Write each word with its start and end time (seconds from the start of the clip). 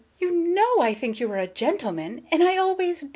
You 0.17 0.31
know 0.31 0.81
I 0.81 0.95
think 0.95 1.19
you 1.19 1.31
are 1.31 1.37
a 1.37 1.45
gentleman, 1.45 2.25
and 2.31 2.41
I 2.41 2.57
always 2.57 3.01
did!" 3.01 3.09